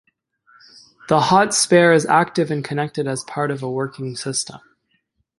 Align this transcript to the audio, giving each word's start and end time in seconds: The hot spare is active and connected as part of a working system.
The 1.09 1.19
hot 1.19 1.53
spare 1.53 1.93
is 1.93 2.07
active 2.07 2.49
and 2.49 2.63
connected 2.65 3.05
as 3.05 3.23
part 3.25 3.51
of 3.51 3.61
a 3.61 3.69
working 3.69 4.15
system. 4.15 4.59